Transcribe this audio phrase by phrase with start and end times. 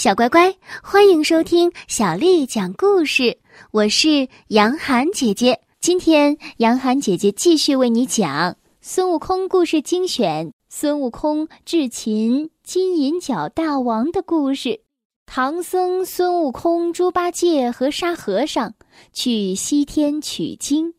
[0.00, 3.36] 小乖乖，欢迎收听小丽讲故事。
[3.70, 14.80] 我是杨涵姐姐，今天杨涵姐姐继续为你讲孙悟空故事精选：孙悟空智擒金银角大王的故事。
[15.26, 18.72] 唐僧、孙悟空、猪八戒和沙和尚
[19.12, 20.94] 去西天取经，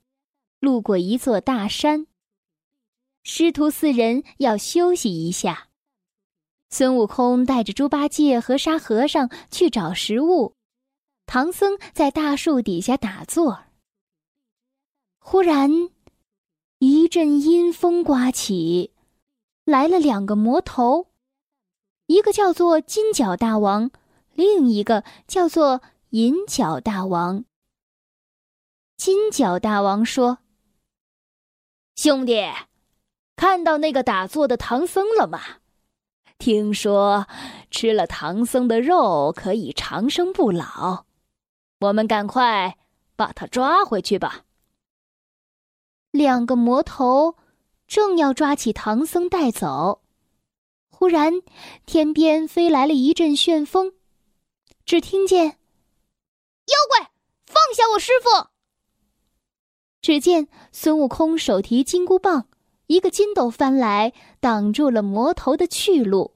[0.59, 2.05] 路过一座大山。
[3.23, 5.69] 师徒四人要休息一下。
[6.71, 10.55] 孙悟空带着猪八戒和沙和尚去找食物，
[11.25, 13.65] 唐僧在大树底下打坐。
[15.19, 15.69] 忽然，
[16.79, 18.93] 一阵阴风刮起，
[19.65, 21.07] 来了两个魔头，
[22.05, 23.91] 一个叫做金角大王，
[24.33, 27.43] 另一个叫做银角大王。
[28.95, 30.37] 金角大王说
[31.95, 32.49] ：“兄弟，
[33.35, 35.39] 看到那个打坐的唐僧了吗？”
[36.41, 37.27] 听说
[37.69, 41.05] 吃了唐僧的肉可以长生不老，
[41.81, 42.79] 我们赶快
[43.15, 44.45] 把他抓回去吧。
[46.09, 47.35] 两个魔头
[47.87, 50.01] 正要抓起唐僧带走，
[50.89, 51.31] 忽然
[51.85, 53.93] 天边飞来了一阵旋风，
[54.83, 55.45] 只听见
[56.65, 57.11] “妖怪，
[57.45, 58.49] 放下我师傅！”
[60.01, 62.47] 只见孙悟空手提金箍棒。
[62.91, 64.11] 一个筋斗翻来，
[64.41, 66.31] 挡住了魔头的去路。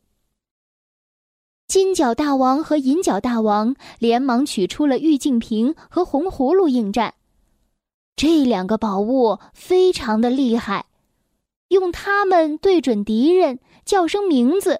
[1.67, 7.15] 金角大王和银角大王连忙取出了玉净瓶和红葫芦应战。
[8.15, 10.85] 这两个宝物非常的厉害，
[11.67, 14.79] 用它们对准敌人，叫声名字，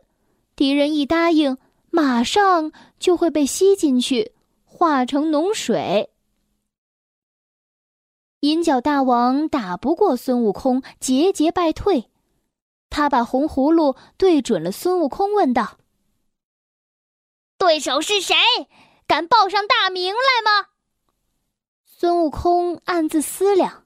[0.55, 1.57] 敌人一答应，
[1.89, 4.31] 马上就会被吸进去，
[4.63, 6.09] 化成脓水。
[8.41, 12.09] 银角大王打不过孙悟空，节节败退。
[12.89, 15.77] 他把红葫芦对准了孙悟空，问道
[17.57, 18.35] ：“对手是谁？
[19.07, 20.69] 敢报上大名来吗？”
[21.85, 23.85] 孙悟空暗自思量，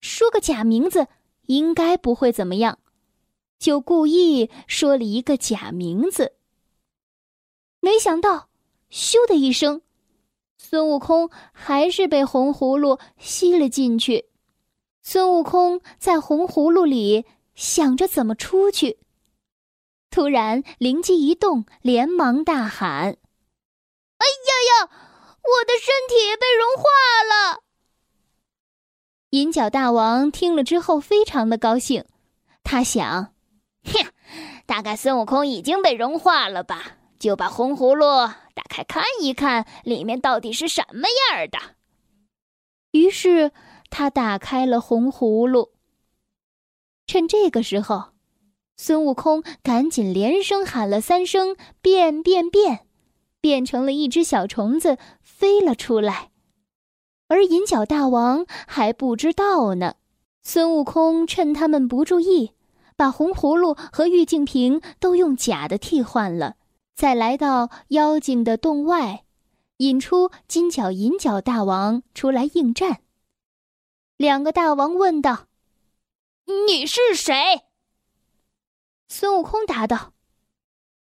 [0.00, 1.08] 说个假名字
[1.42, 2.78] 应该不会怎么样，
[3.58, 6.34] 就故意说了一个假名字。
[7.80, 8.48] 没想到，
[8.90, 9.82] 咻的一声。
[10.64, 14.26] 孙悟空还是被红葫芦吸了进去。
[15.02, 18.98] 孙悟空在红葫芦里想着怎么出去，
[20.08, 23.16] 突然灵机一动，连忙大喊
[24.18, 24.88] ：“哎呀呀！
[25.42, 26.84] 我的身体被融化
[27.28, 27.62] 了！”
[29.30, 32.04] 银角大王听了之后非常的高兴，
[32.62, 33.34] 他想
[33.84, 34.12] ：“哼，
[34.64, 38.04] 大概孙悟空已经被融化了吧。”就把红葫芦
[38.52, 41.76] 打开看一看，里面到底是什么样的。
[42.90, 43.52] 于是
[43.90, 45.70] 他打开了红葫芦。
[47.06, 48.06] 趁这个时候，
[48.76, 52.86] 孙悟空赶紧连声喊了三声“变变变”，
[53.40, 56.30] 变成了一只小虫子飞了出来。
[57.28, 59.94] 而银角大王还不知道呢。
[60.42, 62.54] 孙悟空趁他们不注意，
[62.96, 66.56] 把红葫芦和玉净瓶都用假的替换了。
[67.02, 69.24] 再来到妖精的洞外，
[69.78, 73.02] 引出金角银角大王出来应战。
[74.16, 75.48] 两个大王问道
[76.68, 77.62] ：“你是谁？”
[79.10, 80.12] 孙悟空答道：“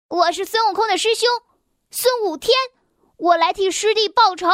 [0.08, 1.26] 我是孙悟空的师兄，
[1.90, 2.54] 孙悟天，
[3.16, 4.46] 我来替师弟报仇。”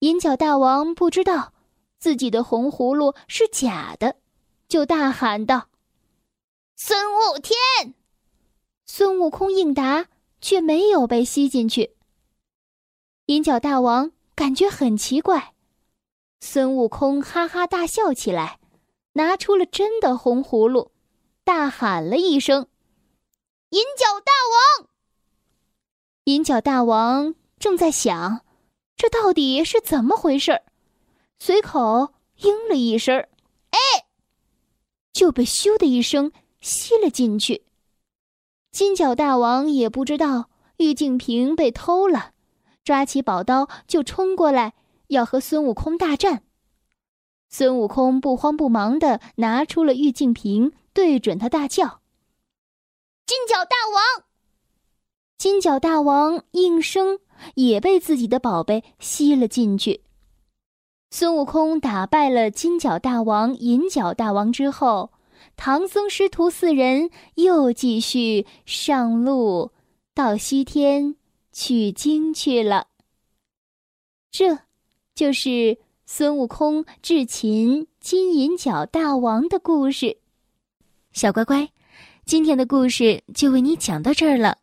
[0.00, 1.52] 银角大王不知道
[1.98, 4.16] 自己的红葫芦是假的，
[4.66, 5.68] 就大喊道
[6.74, 7.94] ：“孙悟天！”
[8.94, 10.08] 孙悟空应答，
[10.42, 11.96] 却没有被吸进去。
[13.24, 15.54] 银角大王感觉很奇怪，
[16.40, 18.60] 孙悟空哈哈大笑起来，
[19.14, 20.92] 拿出了真的红葫芦，
[21.42, 22.66] 大喊了一声
[23.72, 24.88] ：“银角大王！”
[26.24, 28.44] 银角大王正在想，
[28.98, 30.60] 这到底是怎么回事
[31.38, 33.26] 随口应了一声
[33.72, 33.78] ：“哎！”
[35.14, 36.30] 就被咻的一声
[36.60, 37.64] 吸了进去。
[38.72, 42.32] 金角大王也不知道玉净瓶被偷了，
[42.82, 44.72] 抓起宝刀就冲过来
[45.08, 46.42] 要和孙悟空大战。
[47.50, 52.00] 孙悟空不慌不忙的拿出了玉净瓶，对准他大叫
[53.26, 54.24] ：“金角大王！”
[55.36, 57.18] 金角大王应声
[57.56, 60.02] 也被自己的宝贝吸了进去。
[61.10, 65.11] 孙悟空打败了金角大王、银角大王之后。
[65.56, 69.70] 唐僧师徒四人又继续上路，
[70.14, 71.16] 到西天
[71.52, 72.88] 取经去了。
[74.30, 74.58] 这，
[75.14, 80.16] 就是孙悟空智擒金银角大王的故事。
[81.12, 81.68] 小乖乖，
[82.24, 84.56] 今天的故事就为你讲到这儿了。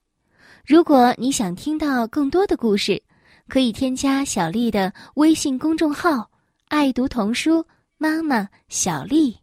[0.65, 3.01] 如果你想听到更多的故事，
[3.47, 6.29] 可以添加小丽的微信公众号
[6.69, 7.65] “爱读童书
[7.97, 9.37] 妈妈小丽”。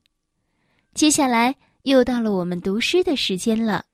[0.97, 3.85] 接下来又到了我们读诗的时间了。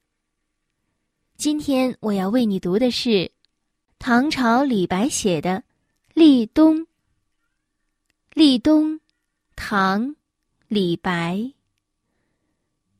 [1.36, 3.28] 今天我要为你读的是
[3.98, 5.50] 唐朝李白写的
[6.14, 6.76] 《立冬》。
[8.34, 9.00] 立冬，
[9.56, 10.10] 唐·
[10.68, 11.52] 李白。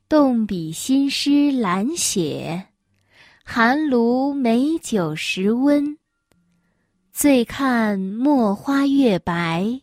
[0.09, 2.71] 动笔新诗懒写，
[3.45, 5.97] 寒炉美酒时温。
[7.13, 9.81] 醉看墨花月白，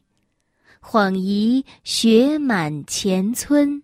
[0.81, 3.81] 恍疑雪满前村。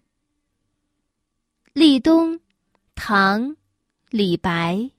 [1.77, 2.39] 立冬，
[2.95, 3.49] 唐·
[4.09, 4.91] 李白。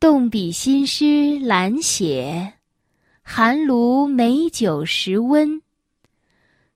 [0.00, 2.54] 动笔新诗懒写，
[3.22, 5.62] 寒炉美酒时温。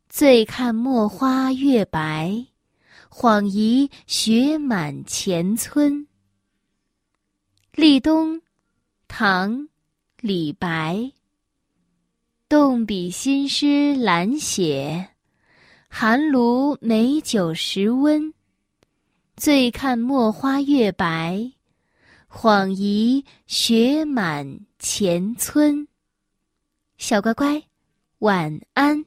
[0.08, 2.46] 醉看墨花月白。
[3.10, 6.06] 恍疑雪满前村。
[7.72, 8.40] 立冬，
[9.08, 9.58] 唐·
[10.20, 11.10] 李白。
[12.48, 15.08] 动笔新诗懒写，
[15.88, 18.32] 寒炉美酒时温。
[19.36, 21.52] 醉看墨花月白，
[22.26, 25.86] 恍疑雪满前村。
[26.96, 27.62] 小乖乖，
[28.20, 29.04] 晚安。